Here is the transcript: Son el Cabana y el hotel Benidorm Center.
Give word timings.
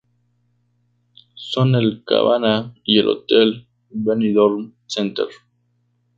Son 1.35 1.75
el 1.75 2.03
Cabana 2.03 2.73
y 2.83 2.97
el 2.97 3.07
hotel 3.07 3.67
Benidorm 3.91 4.73
Center. 4.87 5.27